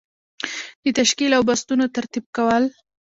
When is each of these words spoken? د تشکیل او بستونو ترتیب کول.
د 0.83 0.85
تشکیل 0.99 1.31
او 1.37 1.43
بستونو 1.49 1.85
ترتیب 1.95 2.25
کول. 2.35 2.63